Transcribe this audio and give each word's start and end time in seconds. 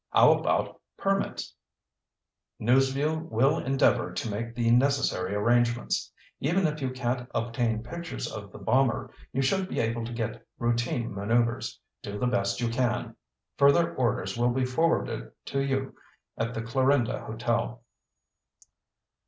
How 0.09 0.31
about 0.31 0.81
permits?" 0.97 1.53
"News 2.57 2.89
Vue 2.89 3.27
will 3.29 3.59
endeavor 3.59 4.11
to 4.11 4.31
make 4.31 4.55
the 4.55 4.71
necessary 4.71 5.35
arrangements. 5.35 6.11
Even 6.39 6.65
if 6.65 6.81
you 6.81 6.89
can't 6.89 7.29
obtain 7.35 7.83
pictures 7.83 8.25
of 8.25 8.51
the 8.51 8.57
bomber, 8.57 9.11
you 9.31 9.43
should 9.43 9.67
be 9.69 9.79
able 9.79 10.03
to 10.05 10.11
get 10.11 10.43
routine 10.57 11.13
maneuvers. 11.13 11.79
Do 12.01 12.17
the 12.17 12.25
best 12.25 12.59
you 12.59 12.67
can. 12.69 13.15
Further 13.57 13.93
orders 13.95 14.35
will 14.35 14.49
be 14.49 14.65
forwarded 14.65 15.33
to 15.45 15.59
you 15.59 15.93
at 16.35 16.55
the 16.55 16.63
Clarinda 16.63 17.19
Hotel." 17.23 17.83